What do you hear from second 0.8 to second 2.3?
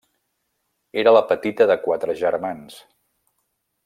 Era la petita de quatre